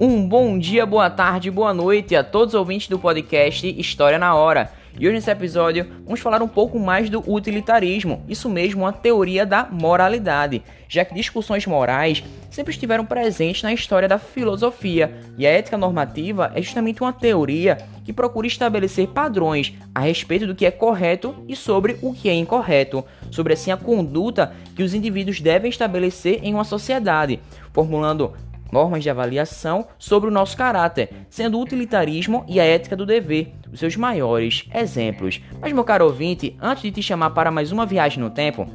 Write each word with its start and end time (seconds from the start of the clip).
Um 0.00 0.28
bom 0.28 0.56
dia, 0.56 0.86
boa 0.86 1.10
tarde, 1.10 1.50
boa 1.50 1.74
noite 1.74 2.14
a 2.14 2.22
todos 2.22 2.54
os 2.54 2.58
ouvintes 2.60 2.86
do 2.86 3.00
podcast 3.00 3.66
História 3.80 4.16
na 4.16 4.32
Hora. 4.32 4.70
E 4.96 5.04
hoje 5.04 5.16
nesse 5.16 5.28
episódio 5.28 5.88
vamos 6.04 6.20
falar 6.20 6.40
um 6.40 6.46
pouco 6.46 6.78
mais 6.78 7.10
do 7.10 7.20
utilitarismo, 7.28 8.22
isso 8.28 8.48
mesmo, 8.48 8.82
uma 8.82 8.92
teoria 8.92 9.44
da 9.44 9.66
moralidade, 9.68 10.62
já 10.88 11.04
que 11.04 11.16
discussões 11.16 11.66
morais 11.66 12.22
sempre 12.48 12.72
estiveram 12.72 13.04
presentes 13.04 13.64
na 13.64 13.72
história 13.72 14.06
da 14.06 14.20
filosofia, 14.20 15.12
e 15.36 15.44
a 15.44 15.50
ética 15.50 15.76
normativa 15.76 16.52
é 16.54 16.62
justamente 16.62 17.02
uma 17.02 17.12
teoria 17.12 17.78
que 18.04 18.12
procura 18.12 18.46
estabelecer 18.46 19.08
padrões 19.08 19.74
a 19.92 19.98
respeito 19.98 20.46
do 20.46 20.54
que 20.54 20.64
é 20.64 20.70
correto 20.70 21.34
e 21.48 21.56
sobre 21.56 21.98
o 22.00 22.14
que 22.14 22.28
é 22.28 22.34
incorreto, 22.34 23.04
sobre 23.32 23.54
assim 23.54 23.72
a 23.72 23.76
conduta 23.76 24.52
que 24.76 24.82
os 24.84 24.94
indivíduos 24.94 25.40
devem 25.40 25.68
estabelecer 25.68 26.38
em 26.44 26.54
uma 26.54 26.64
sociedade, 26.64 27.40
formulando 27.72 28.32
normas 28.72 29.02
de 29.02 29.10
avaliação 29.10 29.86
sobre 29.98 30.28
o 30.28 30.32
nosso 30.32 30.56
caráter, 30.56 31.10
sendo 31.28 31.58
o 31.58 31.62
utilitarismo 31.62 32.44
e 32.48 32.60
a 32.60 32.64
ética 32.64 32.96
do 32.96 33.06
dever 33.06 33.52
os 33.72 33.78
seus 33.78 33.96
maiores 33.96 34.68
exemplos. 34.74 35.40
Mas, 35.60 35.72
meu 35.72 35.84
caro 35.84 36.06
ouvinte, 36.06 36.56
antes 36.60 36.82
de 36.82 36.90
te 36.90 37.02
chamar 37.02 37.30
para 37.30 37.50
mais 37.50 37.72
uma 37.72 37.86
viagem 37.86 38.22
no 38.22 38.30
tempo, 38.30 38.66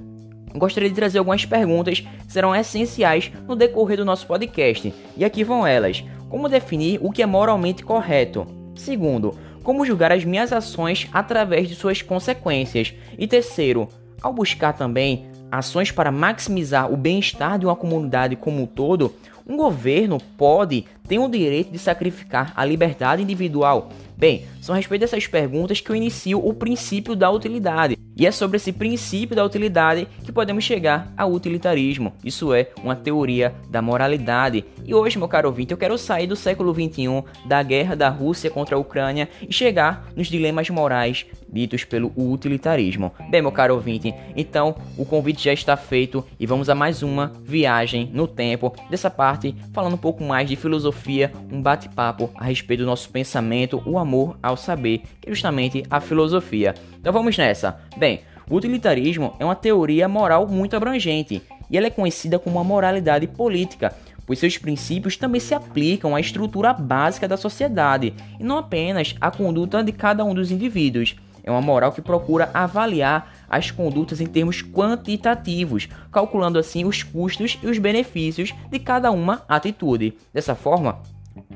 gostaria 0.56 0.90
de 0.90 0.96
trazer 0.96 1.20
algumas 1.20 1.46
perguntas 1.46 2.00
que 2.00 2.08
serão 2.28 2.56
essenciais 2.56 3.32
no 3.48 3.56
decorrer 3.56 3.98
do 3.98 4.06
nosso 4.06 4.28
podcast. 4.28 4.94
E 5.18 5.26
aqui 5.26 5.44
vão 5.44 5.66
elas: 5.66 6.04
Como 6.30 6.50
definir 6.50 7.00
o 7.02 7.12
que 7.12 7.24
é 7.24 7.26
moralmente 7.26 7.84
correto? 7.84 8.46
Segundo, 8.76 9.38
como 9.64 9.86
julgar 9.86 10.12
as 10.12 10.26
minhas 10.26 10.52
ações 10.52 11.08
através 11.14 11.68
de 11.68 11.76
suas 11.76 12.02
consequências? 12.02 12.94
E 13.18 13.28
terceiro, 13.28 13.88
ao 14.22 14.34
buscar 14.34 14.74
também 14.74 15.28
ações 15.52 15.92
para 15.92 16.12
maximizar 16.12 16.92
o 16.92 16.98
bem-estar 16.98 17.60
de 17.60 17.66
uma 17.66 17.76
comunidade 17.76 18.36
como 18.36 18.64
um 18.64 18.66
todo, 18.66 19.14
um 19.48 19.58
governo 19.58 20.18
pode, 20.38 20.86
tem 21.08 21.20
o 21.20 21.30
direito 21.30 21.72
de 21.72 21.80
sacrificar 21.80 22.54
a 22.56 22.64
liberdade 22.64 23.22
individual? 23.22 23.90
Bem, 24.18 24.46
são 24.62 24.74
a 24.74 24.78
respeito 24.78 25.02
dessas 25.02 25.28
perguntas 25.28 25.82
que 25.82 25.90
eu 25.90 25.96
inicio 25.96 26.46
o 26.46 26.54
princípio 26.54 27.16
da 27.16 27.30
utilidade. 27.30 27.98
E 28.16 28.28
é 28.28 28.32
sobre 28.32 28.58
esse 28.58 28.72
princípio 28.72 29.36
da 29.36 29.44
utilidade 29.44 30.08
que 30.24 30.32
podemos 30.32 30.64
chegar 30.64 31.12
ao 31.18 31.32
utilitarismo. 31.32 32.14
Isso 32.24 32.54
é 32.54 32.70
uma 32.84 32.96
teoria 32.96 33.54
da 33.70 33.82
moralidade. 33.82 34.64
E 34.86 34.94
hoje, 34.94 35.18
meu 35.18 35.28
caro 35.28 35.50
ouvinte, 35.50 35.72
eu 35.72 35.78
quero 35.78 35.98
sair 35.98 36.28
do 36.28 36.36
século 36.36 36.74
XXI, 36.74 37.24
da 37.46 37.64
guerra 37.64 37.96
da 37.96 38.10
Rússia 38.10 38.52
contra 38.52 38.76
a 38.76 38.80
Ucrânia 38.80 39.30
e 39.48 39.52
chegar 39.52 40.08
nos 40.16 40.28
dilemas 40.28 40.70
morais 40.70 41.26
ditos 41.54 41.84
pelo 41.84 42.12
utilitarismo. 42.18 43.14
Bem, 43.30 43.42
meu 43.42 43.52
caro 43.52 43.76
ouvinte, 43.76 44.14
então 44.36 44.76
o 44.98 45.06
convite 45.06 45.44
já 45.44 45.54
está 45.54 45.78
feito 45.78 46.26
e 46.40 46.48
vamos 46.48 46.68
a 46.68 46.76
mais 46.76 47.04
uma 47.04 47.32
viagem 47.44 48.10
no 48.12 48.28
tempo. 48.28 48.74
Dessa 48.90 49.10
parte, 49.10 49.56
falando 49.72 49.94
um 49.94 49.98
pouco 49.98 50.24
mais 50.24 50.50
de 50.50 50.56
filosofia, 50.56 51.32
um 51.52 51.62
bate-papo 51.62 52.32
a 52.36 52.46
respeito 52.46 52.80
do 52.80 52.88
nosso 52.88 53.10
pensamento, 53.10 53.82
o 53.86 54.00
amor 54.00 54.36
ao 54.42 54.58
saber, 54.58 55.04
que 55.22 55.30
é 55.30 55.32
justamente 55.32 55.84
a 55.90 56.02
filosofia. 56.02 56.74
Então 57.00 57.14
vamos 57.14 57.38
nessa. 57.38 57.80
Bem, 57.98 58.13
o 58.50 58.56
utilitarismo 58.56 59.34
é 59.40 59.46
uma 59.46 59.56
teoria 59.56 60.08
moral 60.08 60.48
muito 60.48 60.76
abrangente 60.76 61.42
e 61.70 61.78
ela 61.78 61.88
é 61.88 61.90
conhecida 61.90 62.38
como 62.38 62.58
uma 62.58 62.64
moralidade 62.64 63.28
política, 63.28 63.94
pois 64.26 64.40
seus 64.40 64.58
princípios 64.58 65.18
também 65.18 65.40
se 65.40 65.54
aplicam 65.54 66.16
à 66.16 66.20
estrutura 66.20 66.74
básica 66.74 67.28
da 67.28 67.38
sociedade 67.38 68.14
e 68.40 68.44
não 68.44 68.58
apenas 68.58 69.16
à 69.20 69.32
conduta 69.32 69.84
de 69.84 69.92
cada 69.92 70.24
um 70.24 70.34
dos 70.34 70.52
indivíduos. 70.52 71.16
É 71.44 71.52
uma 71.52 71.62
moral 71.62 71.92
que 71.92 72.02
procura 72.02 72.50
avaliar 72.54 73.34
as 73.50 73.70
condutas 73.70 74.22
em 74.22 74.26
termos 74.26 74.62
quantitativos, 74.62 75.90
calculando 76.10 76.58
assim 76.58 76.86
os 76.86 77.04
custos 77.04 77.60
e 77.62 77.68
os 77.68 77.78
benefícios 77.78 78.54
de 78.72 78.80
cada 78.80 79.12
uma 79.12 79.44
atitude. 79.48 80.14
Dessa 80.34 80.56
forma, 80.56 81.00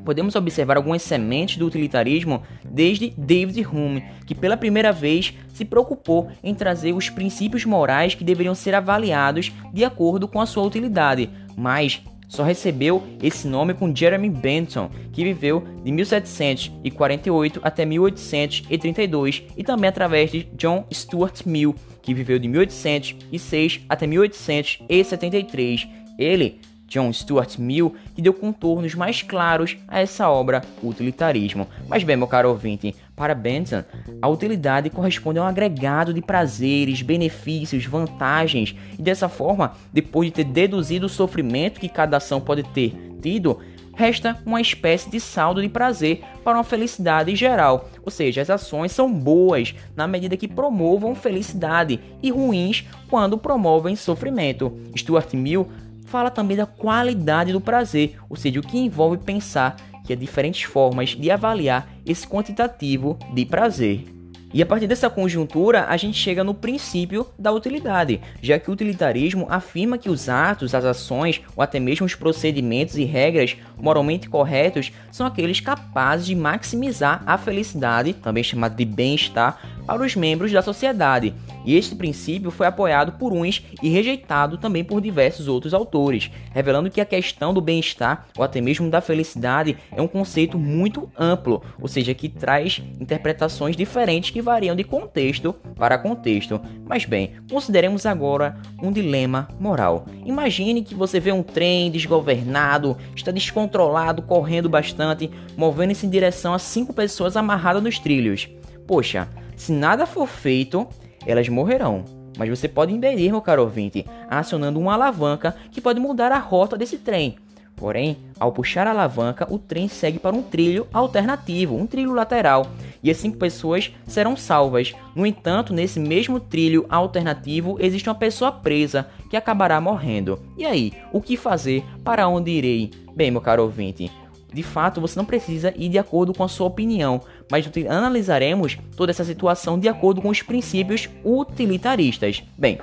podemos 0.04 0.36
observar 0.36 0.78
algumas 0.78 1.02
sementes 1.02 1.58
do 1.58 1.66
utilitarismo 1.66 2.42
desde 2.64 3.14
David 3.18 3.66
Hume, 3.68 4.04
que 4.26 4.36
pela 4.36 4.58
primeira 4.58 4.92
vez 4.92 5.34
se 5.54 5.66
preocupou 5.66 6.32
em 6.44 6.54
trazer 6.54 6.94
os 6.94 7.10
princípios 7.10 7.66
morais 7.66 8.16
que 8.16 8.24
deveriam 8.24 8.56
ser 8.56 8.74
avaliados 8.76 9.52
de 9.74 9.84
acordo 9.84 10.28
com 10.28 10.40
a 10.40 10.46
sua 10.46 10.64
utilidade, 10.64 11.30
mas 11.56 12.02
só 12.28 12.44
recebeu 12.44 13.02
esse 13.24 13.48
nome 13.48 13.74
com 13.74 13.96
Jeremy 13.96 14.30
Bentham, 14.30 14.90
que 15.14 15.24
viveu 15.24 15.64
de 15.84 15.92
1748 15.92 17.62
até 17.64 17.86
1832, 17.86 19.44
e 19.56 19.64
também 19.64 19.88
através 19.88 20.30
de 20.32 20.44
John 20.58 20.86
Stuart 20.92 21.46
Mill, 21.46 21.74
que 22.02 22.14
viveu 22.14 22.38
de 22.38 22.50
1806 22.50 23.82
até 23.88 24.06
1873. 24.06 25.88
Ele 26.20 26.60
John 26.88 27.12
Stuart 27.12 27.58
Mill, 27.58 27.96
que 28.16 28.22
deu 28.22 28.34
contornos 28.34 28.96
mais 28.96 29.22
claros 29.22 29.78
a 29.88 30.00
essa 30.00 30.30
obra, 30.30 30.64
utilitarismo. 30.82 31.68
Mas 31.88 32.04
bem, 32.04 32.16
meu 32.16 32.28
caro 32.28 32.50
ouvinte, 32.50 32.96
para 33.16 33.36
Bentham, 33.36 33.84
a 34.22 34.28
utilidade 34.28 34.90
corresponde 34.90 35.40
a 35.40 35.44
um 35.44 35.48
agregado 35.48 36.14
de 36.14 36.22
prazeres, 36.22 37.02
benefícios, 37.02 37.86
vantagens, 37.86 38.76
e 38.98 39.02
dessa 39.02 39.28
forma, 39.28 39.74
depois 39.92 40.30
de 40.30 40.36
ter 40.36 40.46
deduzido 40.46 41.08
o 41.08 41.10
sofrimento 41.10 41.80
que 41.80 41.90
cada 41.90 42.18
ação 42.18 42.40
pode 42.40 42.64
ter 42.64 42.96
tido, 43.22 43.60
resta 43.98 44.38
uma 44.46 44.62
espécie 44.62 45.10
de 45.10 45.20
saldo 45.20 45.60
de 45.60 45.68
prazer 45.68 46.22
para 46.44 46.56
uma 46.56 46.64
felicidade 46.64 47.36
geral. 47.36 47.90
Ou 48.06 48.12
seja, 48.12 48.42
as 48.44 48.50
ações 48.50 48.92
são 48.92 49.12
boas 49.12 49.74
na 49.96 50.08
medida 50.08 50.38
que 50.38 50.48
promovam 50.48 51.16
felicidade 51.16 52.00
e 52.22 52.30
ruins 52.30 52.86
quando 53.10 53.40
promovem 53.40 53.96
sofrimento. 53.96 54.72
Stuart 54.96 55.34
Mill 55.34 55.68
fala 56.08 56.32
também 56.32 56.58
da 56.58 56.66
qualidade 56.66 57.52
do 57.52 57.62
prazer, 57.62 58.18
ou 58.30 58.36
seja, 58.36 58.60
o 58.60 58.64
que 58.64 58.78
envolve 58.78 59.18
pensar 59.18 59.76
que 60.04 60.14
há 60.14 60.16
diferentes 60.16 60.64
formas 60.64 61.10
de 61.10 61.30
avaliar 61.30 61.88
esse 62.06 62.26
quantitativo 62.26 63.20
de 63.34 63.46
prazer. 63.46 64.06
E 64.54 64.62
a 64.62 64.66
partir 64.66 64.88
dessa 64.88 65.10
conjuntura, 65.10 65.86
a 65.90 65.98
gente 65.98 66.18
chega 66.18 66.42
no 66.42 66.54
princípio 66.54 67.28
da 67.38 67.52
utilidade, 67.52 68.22
já 68.42 68.58
que 68.58 68.70
o 68.70 68.74
utilitarismo 68.74 69.46
afirma 69.50 69.98
que 69.98 70.10
os 70.10 70.30
atos, 70.30 70.74
as 70.74 70.86
ações 70.86 71.42
ou 71.54 71.62
até 71.62 71.82
mesmo 71.82 72.06
os 72.06 72.16
procedimentos 72.16 72.98
e 72.98 73.04
regras 73.04 73.58
moralmente 73.78 74.30
corretos 74.30 74.94
são 75.12 75.28
aqueles 75.28 75.60
capazes 75.60 76.28
de 76.28 76.36
maximizar 76.36 77.22
a 77.26 77.38
felicidade, 77.38 78.14
também 78.14 78.42
chamada 78.42 78.74
de 78.74 78.86
bem-estar, 78.86 79.60
para 79.88 80.04
os 80.04 80.16
membros 80.16 80.52
da 80.52 80.62
sociedade. 80.62 81.34
E 81.66 81.76
este 81.76 81.96
princípio 81.96 82.52
foi 82.52 82.68
apoiado 82.68 83.14
por 83.14 83.34
uns 83.34 83.66
e 83.82 83.90
rejeitado 83.90 84.58
também 84.58 84.84
por 84.84 85.02
diversos 85.02 85.48
outros 85.48 85.74
autores, 85.74 86.30
revelando 86.54 86.90
que 86.90 87.02
a 87.02 87.06
questão 87.06 87.54
do 87.54 87.62
bem-estar 87.62 88.28
ou 88.38 88.44
até 88.44 88.60
mesmo 88.62 88.90
da 88.90 89.02
felicidade 89.02 89.78
é 89.92 90.02
um 90.02 90.08
conceito 90.08 90.60
muito 90.60 91.10
amplo, 91.18 91.64
ou 91.82 91.88
seja, 91.88 92.14
que 92.14 92.30
traz 92.30 92.82
interpretações 93.00 93.76
diferentes 93.76 94.30
que 94.30 94.42
variam 94.42 94.76
de 94.76 94.84
contexto 94.84 95.54
para 95.76 95.98
contexto. 95.98 96.60
Mas 96.86 97.06
bem, 97.06 97.32
consideremos 97.50 98.06
agora 98.06 98.58
um 98.82 98.92
dilema 98.92 99.48
moral. 99.60 100.06
Imagine 100.26 100.84
que 100.84 100.96
você 100.96 101.20
vê 101.20 101.32
um 101.32 101.44
trem 101.44 101.90
desgovernado, 101.90 102.98
está 103.16 103.32
descontrolado, 103.32 104.22
correndo 104.22 104.68
bastante, 104.68 105.30
movendo-se 105.56 106.06
em 106.06 106.10
direção 106.10 106.54
a 106.54 106.60
cinco 106.60 106.94
pessoas 106.94 107.38
amarradas 107.38 107.84
nos 107.84 108.00
trilhos. 108.00 108.50
Poxa, 108.86 109.28
se 109.58 109.74
nada 109.74 110.06
for 110.06 110.28
feito, 110.28 110.88
elas 111.26 111.50
morrerão. 111.50 112.06
Mas 112.38 112.50
você 112.50 112.68
pode 112.68 112.94
impedir, 112.94 113.32
meu 113.32 113.42
caro 113.42 113.64
ouvinte, 113.64 114.06
acionando 114.30 114.80
uma 114.80 114.94
alavanca 114.94 115.56
que 115.72 115.82
pode 115.82 116.00
mudar 116.00 116.32
a 116.32 116.38
rota 116.38 116.78
desse 116.78 117.00
trem. 117.00 117.38
Porém, 117.76 118.18
ao 118.40 118.52
puxar 118.52 118.88
a 118.88 118.90
alavanca, 118.90 119.48
o 119.52 119.60
trem 119.60 119.88
segue 119.88 120.18
para 120.18 120.36
um 120.36 120.42
trilho 120.42 120.88
alternativo, 120.92 121.76
um 121.76 121.86
trilho 121.86 122.14
lateral, 122.14 122.68
e 123.04 123.12
as 123.12 123.18
cinco 123.18 123.38
pessoas 123.38 123.92
serão 124.08 124.36
salvas. 124.36 124.94
No 125.16 125.28
entanto, 125.28 125.74
nesse 125.74 126.00
mesmo 126.00 126.40
trilho 126.40 126.86
alternativo 126.90 127.78
existe 127.80 128.10
uma 128.10 128.16
pessoa 128.16 128.52
presa 128.52 129.08
que 129.30 129.38
acabará 129.38 129.80
morrendo. 129.80 130.40
E 130.58 130.66
aí, 130.66 130.92
o 131.12 131.22
que 131.22 131.38
fazer? 131.38 131.84
Para 132.04 132.28
onde 132.28 132.50
irei? 132.50 132.92
Bem, 133.16 133.30
meu 133.30 133.42
caro 133.42 133.64
ouvinte, 133.64 134.12
de 134.54 134.64
fato, 134.64 135.02
você 135.02 135.18
não 135.18 135.26
precisa 135.26 135.74
ir 135.76 135.90
de 135.90 135.98
acordo 135.98 136.34
com 136.34 136.44
a 136.44 136.48
sua 136.48 136.68
opinião, 136.68 137.22
mas 137.52 137.70
analisaremos 137.90 138.78
toda 138.96 139.12
essa 139.12 139.26
situação 139.26 139.80
de 139.80 139.88
acordo 139.88 140.22
com 140.22 140.30
os 140.30 140.42
princípios 140.42 141.10
utilitaristas. 141.24 142.44
Bem, 142.58 142.80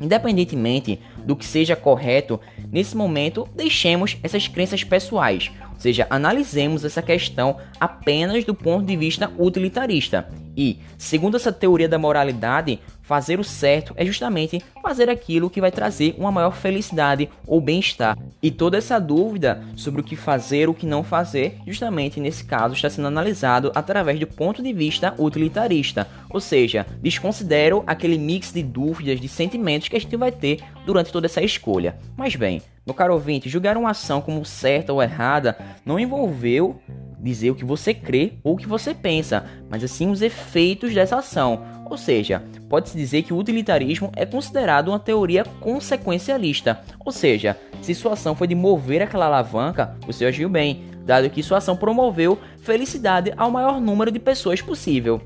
independentemente 0.00 1.00
do 1.24 1.34
que 1.36 1.44
seja 1.44 1.74
correto, 1.74 2.38
nesse 2.70 2.96
momento 2.96 3.48
deixemos 3.54 4.16
essas 4.22 4.46
crenças 4.46 4.84
pessoais, 4.84 5.50
ou 5.72 5.80
seja, 5.80 6.06
analisemos 6.10 6.84
essa 6.84 7.00
questão 7.00 7.56
apenas 7.78 8.44
do 8.44 8.54
ponto 8.54 8.84
de 8.84 8.96
vista 8.96 9.32
utilitarista. 9.38 10.28
E, 10.56 10.78
segundo 10.98 11.36
essa 11.36 11.52
teoria 11.52 11.88
da 11.88 11.98
moralidade, 11.98 12.78
fazer 13.10 13.40
o 13.40 13.44
certo 13.44 13.92
é 13.96 14.06
justamente 14.06 14.62
fazer 14.80 15.10
aquilo 15.10 15.50
que 15.50 15.60
vai 15.60 15.72
trazer 15.72 16.14
uma 16.16 16.30
maior 16.30 16.54
felicidade 16.54 17.28
ou 17.44 17.60
bem-estar. 17.60 18.16
E 18.40 18.52
toda 18.52 18.78
essa 18.78 19.00
dúvida 19.00 19.64
sobre 19.74 20.00
o 20.00 20.04
que 20.04 20.14
fazer, 20.14 20.68
o 20.68 20.74
que 20.74 20.86
não 20.86 21.02
fazer, 21.02 21.58
justamente 21.66 22.20
nesse 22.20 22.44
caso 22.44 22.72
está 22.72 22.88
sendo 22.88 23.08
analisado 23.08 23.72
através 23.74 24.20
do 24.20 24.28
ponto 24.28 24.62
de 24.62 24.72
vista 24.72 25.12
utilitarista, 25.18 26.06
ou 26.30 26.38
seja, 26.38 26.86
desconsidero 27.02 27.82
aquele 27.84 28.16
mix 28.16 28.52
de 28.52 28.62
dúvidas, 28.62 29.20
de 29.20 29.26
sentimentos 29.26 29.88
que 29.88 29.96
a 29.96 30.00
gente 30.00 30.16
vai 30.16 30.30
ter 30.30 30.60
durante 30.86 31.10
toda 31.10 31.26
essa 31.26 31.42
escolha. 31.42 31.96
Mas 32.16 32.36
bem, 32.36 32.62
meu 32.86 32.94
caro 32.94 33.14
ouvinte, 33.14 33.48
julgar 33.48 33.76
uma 33.76 33.90
ação 33.90 34.20
como 34.20 34.44
certa 34.44 34.92
ou 34.92 35.02
errada 35.02 35.58
não 35.84 35.98
envolveu 35.98 36.80
dizer 37.22 37.50
o 37.50 37.54
que 37.54 37.64
você 37.64 37.92
crê 37.92 38.34
ou 38.42 38.54
o 38.54 38.56
que 38.56 38.66
você 38.66 38.94
pensa, 38.94 39.44
mas 39.68 39.84
assim 39.84 40.10
os 40.10 40.22
efeitos 40.22 40.94
dessa 40.94 41.16
ação. 41.16 41.62
Ou 41.90 41.96
seja, 41.96 42.42
pode-se 42.68 42.96
dizer 42.96 43.22
que 43.22 43.32
o 43.32 43.36
utilitarismo 43.36 44.12
é 44.14 44.24
considerado 44.24 44.88
uma 44.88 44.98
teoria 44.98 45.44
consequencialista, 45.60 46.80
ou 47.04 47.10
seja, 47.10 47.56
se 47.82 47.94
sua 47.94 48.12
ação 48.12 48.34
foi 48.34 48.46
de 48.46 48.54
mover 48.54 49.02
aquela 49.02 49.26
alavanca, 49.26 49.96
você 50.06 50.24
agiu 50.24 50.48
bem, 50.48 50.84
dado 51.04 51.30
que 51.30 51.42
sua 51.42 51.58
ação 51.58 51.76
promoveu 51.76 52.38
felicidade 52.62 53.32
ao 53.36 53.50
maior 53.50 53.80
número 53.80 54.12
de 54.12 54.18
pessoas 54.18 54.62
possível. 54.62 55.20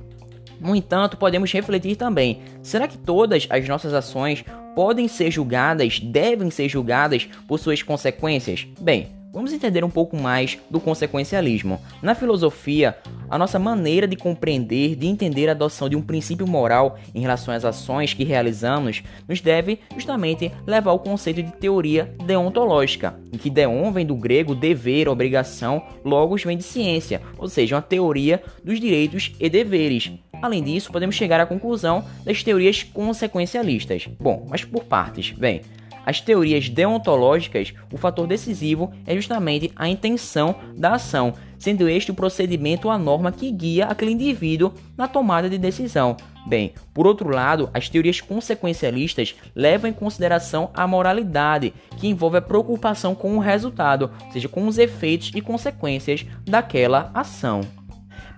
No 0.61 0.75
entanto, 0.75 1.17
podemos 1.17 1.53
refletir 1.53 1.97
também: 1.97 2.41
será 2.63 2.89
que 2.89 2.97
todas 2.97 3.47
as 3.51 3.69
nossas 3.69 3.93
ações 3.93 4.45
podem 4.75 5.07
ser 5.09 5.31
julgadas, 5.31 6.01
devem 6.01 6.51
ser 6.51 6.69
julgadas 6.69 7.29
por 7.47 7.59
suas 7.59 7.83
consequências? 7.83 8.67
Bem, 8.81 9.09
Vamos 9.35 9.53
entender 9.53 9.85
um 9.85 9.91
pouco 9.91 10.17
mais 10.17 10.57
do 10.71 10.79
consequencialismo. 10.79 11.81
Na 12.01 12.15
filosofia, 12.15 12.97
a 13.29 13.37
nossa 13.37 13.59
maneira 13.59 14.07
de 14.07 14.15
compreender, 14.15 14.95
de 14.95 15.09
entender 15.09 15.49
a 15.49 15.53
adoção 15.53 15.89
de 15.89 15.97
um 15.97 16.03
princípio 16.03 16.47
moral 16.47 16.97
em 17.13 17.21
relação 17.21 17.53
às 17.53 17.65
ações 17.65 18.15
que 18.15 18.23
realizamos, 18.23 19.03
nos 19.29 19.41
deve 19.41 19.81
justamente 19.97 20.53
levar 20.65 20.93
ao 20.93 21.01
conceito 21.01 21.43
de 21.43 21.51
teoria 21.51 22.15
deontológica, 22.25 23.19
em 23.33 23.37
que 23.37 23.51
deon 23.51 23.91
vem 23.91 24.07
do 24.07 24.15
grego 24.15 24.55
dever, 24.55 25.09
obrigação, 25.09 25.83
logos 26.05 26.45
vem 26.45 26.57
de 26.57 26.63
ciência, 26.63 27.21
ou 27.37 27.49
seja, 27.49 27.75
uma 27.75 27.83
teoria 27.83 28.41
dos 28.63 28.79
direitos 28.79 29.33
e 29.41 29.51
deveres. 29.51 30.13
Além 30.41 30.63
disso, 30.63 30.93
podemos 30.93 31.17
chegar 31.17 31.41
à 31.41 31.47
conclusão 31.47 32.05
das 32.25 32.41
teorias 32.45 32.85
consequencialistas. 32.85 34.07
Bom, 34.21 34.47
mas 34.49 34.65
por 34.65 34.85
partes. 34.85 35.33
Bem, 35.33 35.63
as 36.05 36.21
teorias 36.21 36.69
deontológicas, 36.69 37.75
o 37.93 37.97
fator 37.97 38.27
decisivo 38.27 38.93
é 39.07 39.15
justamente 39.15 39.71
a 39.75 39.89
intenção 39.89 40.55
da 40.77 40.95
ação, 40.95 41.35
sendo 41.59 41.89
este 41.89 42.11
o 42.11 42.15
procedimento 42.15 42.89
ou 42.89 42.93
a 42.93 42.99
norma 42.99 43.33
que 43.33 43.51
guia 43.51 43.87
aquele 43.87 44.13
indivíduo 44.13 44.73
na 44.97 45.09
tomada 45.09 45.49
de 45.49 45.59
decisão. 45.59 46.17
Bem, 46.47 46.75
por 46.93 47.07
outro 47.07 47.31
lado, 47.31 47.71
as 47.73 47.89
teorias 47.89 48.21
consequencialistas 48.21 49.35
levam 49.55 49.89
em 49.89 49.95
consideração 49.95 50.71
a 50.75 50.87
moralidade, 50.87 51.73
que 51.97 52.07
envolve 52.07 52.37
a 52.37 52.43
preocupação 52.43 53.15
com 53.15 53.37
o 53.37 53.41
resultado, 53.41 54.11
ou 54.27 54.33
seja, 54.33 54.49
com 54.49 54.67
os 54.67 54.77
efeitos 54.77 55.33
e 55.35 55.41
consequências 55.41 56.27
daquela 56.45 57.11
ação. 57.15 57.63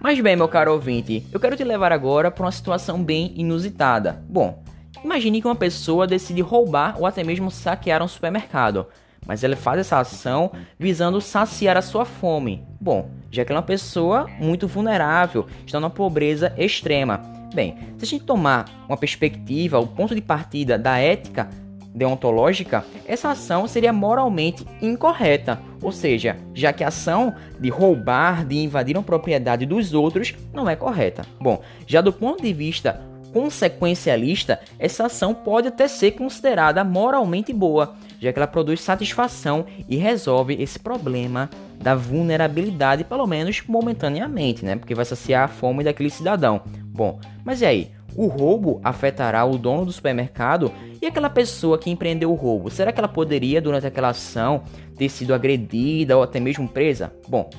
Mas 0.01 0.21
bem, 0.21 0.37
meu 0.37 0.47
caro 0.47 0.73
ouvinte, 0.73 1.27
eu 1.33 1.41
quero 1.41 1.57
te 1.57 1.65
levar 1.65 1.91
agora 1.91 2.31
para 2.31 2.45
uma 2.45 2.53
situação 2.53 3.03
bem 3.03 3.33
inusitada. 3.35 4.23
Bom, 4.29 4.63
Imagine 5.05 5.41
que 5.41 5.47
uma 5.47 5.55
pessoa 5.55 6.07
decide 6.07 6.41
roubar 6.41 6.97
ou 6.99 7.07
até 7.07 7.23
mesmo 7.23 7.51
saquear 7.51 8.03
um 8.03 8.09
supermercado, 8.09 8.87
mas 9.27 9.43
ela 9.45 9.57
faz 9.57 9.81
essa 9.81 9.99
ação 9.99 10.51
visando 10.79 11.21
saciar 11.21 11.77
a 11.77 11.83
sua 11.83 12.05
fome. 12.05 12.65
Bom, 12.81 13.11
já 13.31 13.45
que 13.45 13.53
ela 13.53 13.59
é 13.59 13.63
uma 13.63 13.67
pessoa 13.67 14.27
muito 14.39 14.67
vulnerável, 14.67 15.47
está 15.65 15.79
numa 15.81 15.91
pobreza 15.91 16.53
extrema. 16.57 17.21
Bem, 17.55 17.77
se 17.99 18.05
a 18.05 18.07
gente 18.07 18.25
tomar 18.25 18.67
uma 18.89 18.97
perspectiva, 18.97 19.79
o 19.79 19.87
ponto 19.87 20.15
de 20.15 20.21
partida 20.21 20.79
da 20.79 20.99
ética 20.99 21.49
deontológica, 21.95 22.85
essa 23.07 23.31
ação 23.31 23.67
seria 23.67 23.93
moralmente 23.93 24.67
incorreta, 24.83 25.59
ou 25.81 25.91
seja, 25.91 26.37
já 26.53 26.71
que 26.71 26.85
a 26.85 26.89
ação 26.89 27.35
de 27.59 27.71
roubar, 27.71 28.45
de 28.45 28.59
invadir 28.59 28.97
uma 28.97 29.03
propriedade 29.03 29.65
dos 29.65 29.95
outros 29.95 30.35
não 30.53 30.69
é 30.69 30.77
correta. 30.77 31.25
Bom, 31.41 31.63
já 31.87 32.03
do 32.03 32.13
ponto 32.13 32.43
de 32.43 32.53
vista 32.53 33.01
consequencialista, 33.37 34.59
essa 34.79 35.05
ação 35.05 35.35
pode 35.35 35.69
até 35.69 35.87
ser 35.87 36.13
considerada 36.13 36.83
moralmente 36.83 37.53
boa, 37.53 37.95
já 38.19 38.33
que 38.33 38.39
ela 38.39 38.47
produz 38.47 38.81
satisfação 38.81 39.67
e 39.87 39.97
resolve 39.97 40.57
esse 40.59 40.79
problema 40.79 41.51
da 41.79 41.95
vulnerabilidade, 41.95 43.05
pelo 43.05 43.27
menos 43.27 43.63
momentaneamente, 43.69 44.65
né? 44.65 44.77
Porque 44.77 44.95
vai 44.95 45.05
saciar 45.05 45.45
a 45.45 45.49
fome 45.49 45.85
daquele 45.85 46.09
cidadão. 46.09 46.63
Bom, 46.87 47.21
mas 47.45 47.61
e 47.61 47.67
aí? 47.67 47.91
O 48.17 48.27
roubo 48.27 48.81
afetará 48.83 49.45
o 49.45 49.59
dono 49.59 49.85
do 49.85 49.93
supermercado 49.93 50.73
e 51.03 51.05
aquela 51.05 51.29
pessoa 51.29 51.77
que 51.77 51.91
empreendeu 51.91 52.33
o 52.33 52.35
roubo? 52.35 52.71
Será 52.71 52.91
que 52.91 52.99
ela 52.99 53.07
poderia, 53.07 53.61
durante 53.61 53.87
aquela 53.87 54.09
ação, 54.09 54.63
ter 54.97 55.11
sido 55.11 55.35
agredida 55.35 56.17
ou 56.17 56.23
até 56.23 56.41
mesmo 56.41 56.67
presa? 56.67 57.13
Bom, 57.29 57.51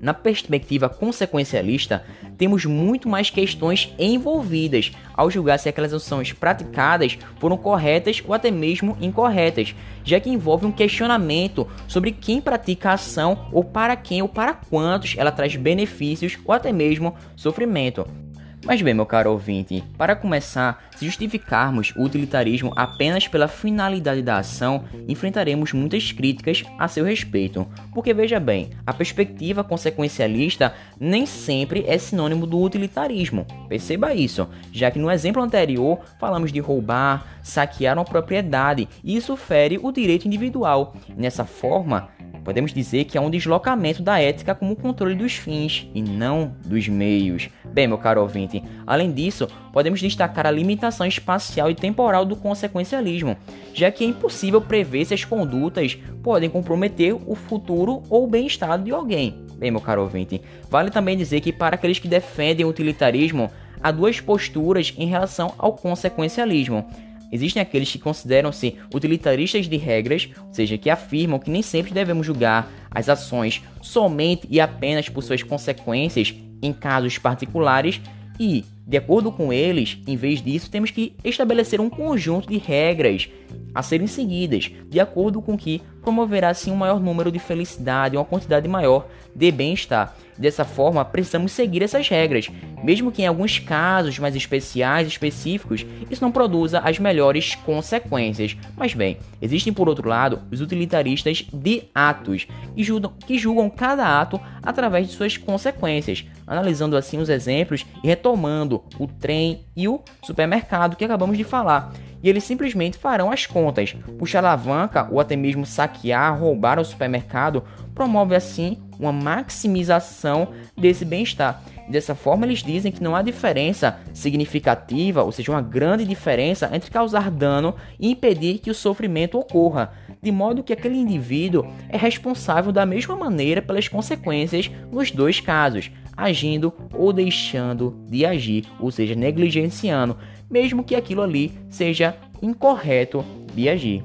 na 0.00 0.12
perspectiva 0.12 0.88
consequencialista, 0.88 2.04
temos 2.36 2.64
muito 2.64 3.08
mais 3.08 3.30
questões 3.30 3.94
envolvidas 3.98 4.92
ao 5.14 5.30
julgar 5.30 5.58
se 5.58 5.68
aquelas 5.68 5.92
ações 5.92 6.32
praticadas 6.32 7.18
foram 7.38 7.56
corretas 7.56 8.22
ou 8.26 8.34
até 8.34 8.50
mesmo 8.50 8.96
incorretas, 9.00 9.74
já 10.04 10.20
que 10.20 10.30
envolve 10.30 10.66
um 10.66 10.72
questionamento 10.72 11.66
sobre 11.88 12.12
quem 12.12 12.40
pratica 12.40 12.90
a 12.90 12.94
ação 12.94 13.48
ou 13.52 13.64
para 13.64 13.96
quem 13.96 14.20
ou 14.20 14.28
para 14.28 14.54
quantos 14.54 15.14
ela 15.16 15.32
traz 15.32 15.56
benefícios 15.56 16.38
ou 16.44 16.54
até 16.54 16.72
mesmo 16.72 17.14
sofrimento. 17.36 18.23
Mas 18.64 18.80
bem, 18.80 18.94
meu 18.94 19.04
caro 19.04 19.30
ouvinte, 19.30 19.84
para 19.98 20.16
começar, 20.16 20.82
se 20.96 21.04
justificarmos 21.04 21.92
o 21.96 22.02
utilitarismo 22.02 22.72
apenas 22.74 23.28
pela 23.28 23.46
finalidade 23.46 24.22
da 24.22 24.38
ação, 24.38 24.84
enfrentaremos 25.06 25.74
muitas 25.74 26.12
críticas 26.12 26.64
a 26.78 26.88
seu 26.88 27.04
respeito. 27.04 27.66
Porque 27.92 28.14
veja 28.14 28.40
bem, 28.40 28.70
a 28.86 28.92
perspectiva 28.94 29.62
consequencialista 29.62 30.74
nem 30.98 31.26
sempre 31.26 31.84
é 31.86 31.98
sinônimo 31.98 32.46
do 32.46 32.58
utilitarismo. 32.58 33.46
Perceba 33.68 34.14
isso, 34.14 34.48
já 34.72 34.90
que 34.90 34.98
no 34.98 35.10
exemplo 35.10 35.42
anterior 35.42 36.00
falamos 36.18 36.50
de 36.50 36.58
roubar, 36.58 37.26
saquear 37.42 37.98
uma 37.98 38.04
propriedade, 38.04 38.88
e 39.04 39.14
isso 39.14 39.36
fere 39.36 39.78
o 39.82 39.92
direito 39.92 40.26
individual. 40.26 40.96
Nessa 41.14 41.44
forma, 41.44 42.08
podemos 42.44 42.72
dizer 42.72 43.04
que 43.04 43.16
é 43.16 43.20
um 43.20 43.30
deslocamento 43.30 44.02
da 44.02 44.20
ética 44.20 44.54
como 44.54 44.76
controle 44.76 45.14
dos 45.14 45.32
fins 45.32 45.88
e 45.94 46.02
não 46.02 46.54
dos 46.64 46.86
meios. 46.86 47.48
Bem, 47.64 47.88
meu 47.88 47.98
caro 47.98 48.20
ouvinte, 48.20 48.62
além 48.86 49.10
disso, 49.10 49.48
podemos 49.72 50.00
destacar 50.00 50.46
a 50.46 50.50
limitação 50.50 51.06
espacial 51.06 51.70
e 51.70 51.74
temporal 51.74 52.24
do 52.24 52.36
consequencialismo, 52.36 53.36
já 53.72 53.90
que 53.90 54.04
é 54.04 54.06
impossível 54.06 54.60
prever 54.60 55.04
se 55.06 55.14
as 55.14 55.24
condutas 55.24 55.96
podem 56.22 56.50
comprometer 56.50 57.16
o 57.26 57.34
futuro 57.34 58.02
ou 58.08 58.24
o 58.24 58.28
bem-estar 58.28 58.80
de 58.80 58.92
alguém. 58.92 59.42
Bem, 59.56 59.70
meu 59.70 59.80
caro 59.80 60.02
ouvinte, 60.02 60.42
vale 60.68 60.90
também 60.90 61.16
dizer 61.16 61.40
que 61.40 61.52
para 61.52 61.76
aqueles 61.76 61.98
que 61.98 62.08
defendem 62.08 62.66
o 62.66 62.68
utilitarismo, 62.68 63.50
há 63.82 63.90
duas 63.90 64.20
posturas 64.20 64.94
em 64.96 65.06
relação 65.06 65.52
ao 65.58 65.72
consequencialismo. 65.72 66.86
Existem 67.32 67.60
aqueles 67.60 67.90
que 67.90 67.98
consideram-se 67.98 68.76
utilitaristas 68.94 69.68
de 69.68 69.76
regras, 69.76 70.28
ou 70.46 70.54
seja, 70.54 70.78
que 70.78 70.90
afirmam 70.90 71.38
que 71.38 71.50
nem 71.50 71.62
sempre 71.62 71.92
devemos 71.92 72.26
julgar 72.26 72.70
as 72.90 73.08
ações 73.08 73.62
somente 73.82 74.46
e 74.50 74.60
apenas 74.60 75.08
por 75.08 75.22
suas 75.22 75.42
consequências 75.42 76.34
em 76.62 76.72
casos 76.72 77.18
particulares 77.18 78.00
e, 78.38 78.64
de 78.86 78.96
acordo 78.96 79.30
com 79.30 79.52
eles, 79.52 79.98
em 80.06 80.16
vez 80.16 80.42
disso, 80.42 80.70
temos 80.70 80.90
que 80.90 81.14
estabelecer 81.24 81.80
um 81.80 81.90
conjunto 81.90 82.48
de 82.48 82.58
regras 82.58 83.28
a 83.74 83.82
serem 83.82 84.06
seguidas, 84.06 84.70
de 84.88 85.00
acordo 85.00 85.40
com 85.40 85.56
que 85.56 85.80
promoverá 86.04 86.50
assim 86.50 86.70
um 86.70 86.76
maior 86.76 87.00
número 87.00 87.32
de 87.32 87.38
felicidade, 87.38 88.16
uma 88.16 88.24
quantidade 88.24 88.68
maior 88.68 89.08
de 89.34 89.50
bem-estar. 89.50 90.14
Dessa 90.36 90.64
forma, 90.64 91.04
precisamos 91.04 91.52
seguir 91.52 91.82
essas 91.82 92.08
regras, 92.08 92.50
mesmo 92.82 93.12
que 93.12 93.22
em 93.22 93.26
alguns 93.26 93.60
casos 93.60 94.18
mais 94.18 94.34
especiais, 94.34 95.06
específicos, 95.06 95.86
isso 96.10 96.22
não 96.22 96.32
produza 96.32 96.80
as 96.80 96.98
melhores 96.98 97.54
consequências. 97.54 98.56
Mas 98.76 98.94
bem, 98.94 99.18
existem 99.40 99.72
por 99.72 99.88
outro 99.88 100.08
lado 100.08 100.42
os 100.50 100.60
utilitaristas 100.60 101.46
de 101.52 101.84
atos, 101.94 102.48
que 102.74 102.82
julgam, 102.82 103.12
que 103.26 103.38
julgam 103.38 103.70
cada 103.70 104.20
ato 104.20 104.40
através 104.60 105.06
de 105.06 105.14
suas 105.14 105.36
consequências, 105.36 106.24
analisando 106.46 106.96
assim 106.96 107.18
os 107.18 107.28
exemplos 107.28 107.86
e 108.02 108.08
retomando 108.08 108.82
o 108.98 109.06
trem 109.06 109.64
e 109.76 109.86
o 109.86 110.00
supermercado 110.22 110.96
que 110.96 111.04
acabamos 111.04 111.38
de 111.38 111.44
falar 111.44 111.92
e 112.24 112.28
eles 112.30 112.42
simplesmente 112.42 112.96
farão 112.96 113.30
as 113.30 113.44
contas. 113.44 113.94
Puxar 114.18 114.38
alavanca 114.38 115.06
ou 115.10 115.20
até 115.20 115.36
mesmo 115.36 115.66
saquear, 115.66 116.40
roubar 116.40 116.80
o 116.80 116.84
supermercado 116.84 117.62
promove 117.94 118.34
assim 118.34 118.78
uma 118.98 119.12
maximização 119.12 120.48
desse 120.74 121.04
bem-estar. 121.04 121.62
Dessa 121.86 122.14
forma, 122.14 122.46
eles 122.46 122.62
dizem 122.62 122.90
que 122.90 123.02
não 123.02 123.14
há 123.14 123.20
diferença 123.20 124.00
significativa, 124.14 125.22
ou 125.22 125.30
seja, 125.30 125.52
uma 125.52 125.60
grande 125.60 126.06
diferença 126.06 126.70
entre 126.72 126.90
causar 126.90 127.30
dano 127.30 127.74
e 128.00 128.10
impedir 128.10 128.58
que 128.58 128.70
o 128.70 128.74
sofrimento 128.74 129.38
ocorra, 129.38 129.92
de 130.22 130.32
modo 130.32 130.62
que 130.62 130.72
aquele 130.72 130.96
indivíduo 130.96 131.66
é 131.90 131.98
responsável 131.98 132.72
da 132.72 132.86
mesma 132.86 133.14
maneira 133.14 133.60
pelas 133.60 133.86
consequências 133.86 134.70
nos 134.90 135.10
dois 135.10 135.40
casos, 135.40 135.90
agindo 136.16 136.72
ou 136.94 137.12
deixando 137.12 138.02
de 138.08 138.24
agir, 138.24 138.64
ou 138.80 138.90
seja, 138.90 139.14
negligenciando 139.14 140.16
mesmo 140.54 140.84
que 140.84 140.94
aquilo 140.94 141.20
ali 141.20 141.52
seja 141.68 142.16
incorreto 142.40 143.24
de 143.52 143.68
agir. 143.68 144.04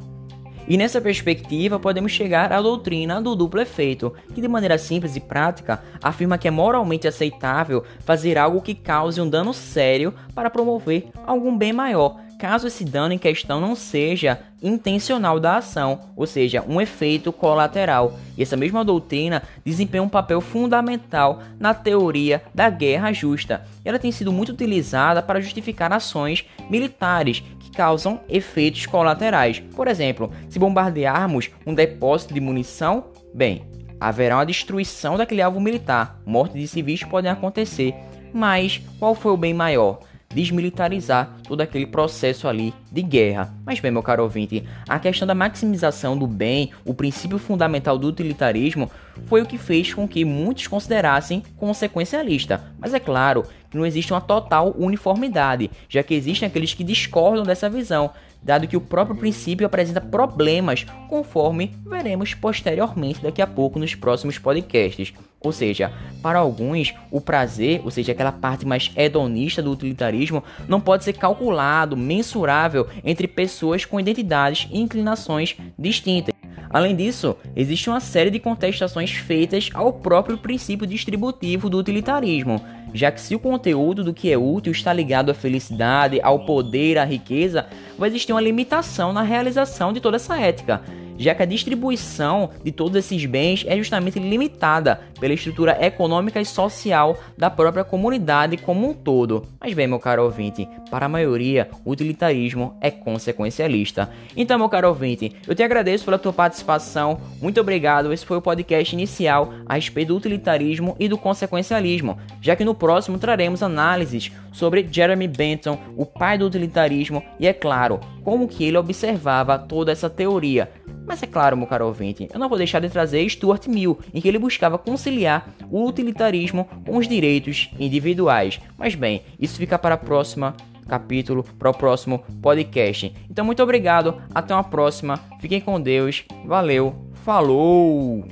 E 0.68 0.78
nessa 0.78 1.00
perspectiva, 1.00 1.80
podemos 1.80 2.12
chegar 2.12 2.52
à 2.52 2.60
doutrina 2.60 3.22
do 3.22 3.36
duplo 3.36 3.62
efeito, 3.62 4.12
que 4.34 4.42
de 4.42 4.48
maneira 4.48 4.76
simples 4.80 5.16
e 5.16 5.20
prática 5.20 5.84
afirma 6.02 6.40
que 6.40 6.48
é 6.48 6.52
moralmente 6.52 7.08
aceitável 7.08 7.84
fazer 8.00 8.36
algo 8.36 8.64
que 8.64 8.74
cause 8.74 9.22
um 9.22 9.30
dano 9.30 9.54
sério 9.54 10.12
para 10.34 10.50
promover 10.50 11.10
algum 11.24 11.56
bem 11.56 11.72
maior, 11.72 12.20
caso 12.40 12.68
esse 12.68 12.86
dano 12.86 13.14
em 13.14 13.18
questão 13.18 13.60
não 13.60 13.76
seja 13.76 14.40
intencional 14.64 15.42
da 15.42 15.58
ação, 15.58 16.00
ou 16.16 16.26
seja, 16.26 16.64
um 16.68 16.80
efeito 16.80 17.34
colateral. 17.34 18.18
E 18.38 18.42
essa 18.42 18.56
mesma 18.56 18.84
doutrina 18.84 19.44
desempenha 19.64 20.02
um 20.02 20.10
papel 20.10 20.40
fundamental 20.40 21.44
na 21.60 21.74
teoria 21.74 22.42
da 22.56 22.70
guerra 22.70 23.12
justa. 23.12 23.66
Ela 23.84 24.00
tem 24.00 24.12
sido 24.12 24.32
muito 24.32 24.54
utilizada 24.54 25.22
para 25.22 25.42
justificar 25.42 25.92
ações 25.92 26.46
militares 26.70 27.44
que 27.60 27.72
causam 27.72 28.22
efeitos 28.30 28.86
colaterais. 28.86 29.60
Por 29.76 29.90
exemplo, 29.90 30.32
se 30.48 30.58
bombardearmos 30.58 31.52
um 31.68 31.74
depósito 31.74 32.34
de 32.34 32.40
munição, 32.40 33.08
bem, 33.34 33.66
haverá 34.00 34.38
uma 34.38 34.46
destruição 34.46 35.18
daquele 35.18 35.42
alvo 35.42 35.60
militar. 35.60 36.22
Mortes 36.26 36.62
de 36.62 36.68
civis 36.70 37.04
podem 37.04 37.30
acontecer. 37.30 37.94
Mas 38.34 38.82
qual 38.98 39.14
foi 39.14 39.34
o 39.34 39.38
bem 39.38 39.54
maior? 39.54 40.00
Desmilitarizar 40.34 41.36
todo 41.44 41.62
aquele 41.62 41.88
processo 41.88 42.48
ali 42.48 42.74
de 42.92 43.02
guerra. 43.02 43.54
Mas 43.66 43.80
bem, 43.80 43.92
meu 43.92 44.04
caro 44.04 44.24
ouvinte, 44.24 44.64
a 44.88 45.00
questão 45.00 45.28
da 45.28 45.34
maximização 45.34 46.18
do 46.18 46.28
bem, 46.28 46.72
o 46.86 46.94
princípio 46.94 47.40
fundamental 47.40 47.98
do 47.98 48.08
utilitarismo, 48.08 48.92
foi 49.26 49.42
o 49.42 49.46
que 49.46 49.58
fez 49.58 49.94
com 49.94 50.08
que 50.08 50.24
muitos 50.24 50.68
considerassem 50.68 51.44
consequencialista. 51.58 52.64
Mas 52.78 52.94
é 52.94 53.00
claro 53.00 53.44
que 53.70 53.78
não 53.78 53.86
existe 53.86 54.14
uma 54.14 54.22
total 54.22 54.76
uniformidade, 54.78 55.72
já 55.88 56.04
que 56.04 56.14
existem 56.14 56.48
aqueles 56.48 56.74
que 56.74 56.84
discordam 56.84 57.44
dessa 57.44 57.70
visão, 57.70 58.12
dado 58.42 58.68
que 58.68 58.78
o 58.78 58.82
próprio 58.82 59.18
princípio 59.18 59.66
apresenta 59.66 60.00
problemas, 60.00 60.86
conforme 61.08 61.76
veremos 61.86 62.34
posteriormente 62.34 63.22
daqui 63.22 63.42
a 63.42 63.48
pouco 63.48 63.80
nos 63.80 63.96
próximos 63.96 64.38
podcasts. 64.38 65.14
Ou 65.42 65.54
seja, 65.54 65.92
para 66.22 66.40
alguns, 66.40 66.94
o 67.10 67.22
prazer, 67.22 67.82
ou 67.86 67.92
seja, 67.92 68.12
aquela 68.12 68.32
parte 68.32 68.66
mais 68.66 68.92
hedonista 68.96 69.62
do 69.62 69.72
utilitarismo, 69.72 70.44
não 70.68 70.82
pode 70.82 71.06
ser 71.06 71.14
calculado, 71.14 71.96
mensurável 71.96 72.88
entre 73.06 73.28
pessoas 73.28 73.86
com 73.86 74.00
identidades 74.00 74.68
e 74.70 74.80
inclinações 74.82 75.56
distintas. 75.78 76.36
Além 76.70 76.96
disso, 76.96 77.36
existe 77.56 77.90
uma 77.90 78.00
série 78.00 78.30
de 78.30 78.38
contestações 78.38 79.12
feitas 79.12 79.70
ao 79.74 79.92
próprio 79.94 80.38
princípio 80.38 80.86
distributivo 80.86 81.70
do 81.70 81.80
utilitarismo, 81.80 82.64
já 82.94 83.12
que 83.12 83.22
se 83.22 83.34
o 83.34 83.40
conteúdo 83.40 84.04
do 84.04 84.14
que 84.14 84.32
é 84.32 84.38
útil 84.38 84.72
está 84.72 84.94
ligado 84.94 85.32
à 85.32 85.34
felicidade, 85.34 86.22
ao 86.22 86.46
poder, 86.46 87.00
à 87.00 87.06
riqueza, 87.06 87.66
vai 87.98 88.10
existir 88.10 88.34
uma 88.34 88.42
limitação 88.42 89.12
na 89.12 89.24
realização 89.24 89.92
de 89.92 90.02
toda 90.02 90.18
essa 90.18 90.38
ética 90.38 90.82
já 91.20 91.36
que 91.36 91.44
a 91.44 91.46
distribuição 91.46 92.50
de 92.64 92.72
todos 92.72 92.96
esses 92.96 93.26
bens 93.26 93.66
é 93.68 93.76
justamente 93.76 94.18
limitada 94.18 95.02
pela 95.20 95.34
estrutura 95.34 95.78
econômica 95.86 96.40
e 96.40 96.46
social 96.46 97.18
da 97.38 97.50
própria 97.50 97.84
comunidade 97.84 98.58
como 98.58 98.90
um 98.90 98.94
todo. 98.94 99.46
Mas 99.60 99.74
bem, 99.74 99.88
meu 99.88 100.00
caro 100.00 100.24
ouvinte, 100.24 100.68
para 100.90 101.06
a 101.06 101.10
maioria, 101.10 101.70
o 101.86 101.92
utilitarismo 101.92 102.78
é 102.82 102.90
consequencialista. 102.90 104.10
Então, 104.36 104.58
meu 104.58 104.70
caro 104.70 104.90
ouvinte, 104.90 105.36
eu 105.48 105.56
te 105.56 105.64
agradeço 105.64 106.06
pela 106.06 106.18
tua 106.18 106.34
participação, 106.34 107.20
muito 107.42 107.60
obrigado. 107.60 108.12
Esse 108.14 108.26
foi 108.26 108.38
o 108.38 108.42
podcast 108.42 108.94
inicial 108.96 109.54
a 109.66 109.76
respeito 109.76 110.10
do 110.10 110.18
utilitarismo 110.18 110.96
e 111.00 111.08
do 111.08 111.18
consequencialismo, 111.18 112.18
já 112.42 112.56
que 112.56 112.66
no 112.66 112.74
próximo 112.74 113.18
traremos 113.18 113.62
análises 113.62 114.32
sobre 114.52 114.88
Jeremy 114.90 115.28
Bentham, 115.28 115.80
o 115.96 116.06
pai 116.06 116.38
do 116.38 116.46
utilitarismo, 116.46 117.24
e 117.40 117.48
é 117.48 117.54
claro, 117.54 118.00
como 118.24 118.48
que 118.48 118.64
ele 118.64 118.78
observava 118.78 119.58
toda 119.58 119.92
essa 119.92 120.10
teoria 120.10 120.70
mas 121.10 121.24
é 121.24 121.26
claro, 121.26 121.58
meu 121.58 121.66
caro 121.66 121.88
ouvinte, 121.88 122.30
eu 122.32 122.40
não 122.40 122.48
vou 122.48 122.56
deixar 122.56 122.80
de 122.80 122.88
trazer 122.88 123.28
Stuart 123.28 123.66
Mill, 123.66 123.98
em 124.14 124.22
que 124.22 124.28
ele 124.28 124.38
buscava 124.38 124.78
conciliar 125.10 125.54
o 125.70 125.88
utilitarismo 125.88 126.68
com 126.86 126.98
os 126.98 127.08
direitos 127.08 127.70
individuais. 127.80 128.60
Mas 128.78 128.96
bem, 128.96 129.24
isso 129.40 129.58
fica 129.58 129.78
para 129.78 129.96
a 129.96 129.98
próxima 129.98 130.56
capítulo, 130.88 131.44
para 131.44 131.70
o 131.70 131.74
próximo 131.74 132.24
podcast. 132.42 133.14
Então, 133.30 133.46
muito 133.46 133.62
obrigado, 133.62 134.20
até 134.34 134.56
uma 134.56 134.64
próxima, 134.64 135.20
fiquem 135.40 135.62
com 135.62 135.80
Deus, 135.80 136.26
valeu, 136.46 136.96
falou! 137.24 138.26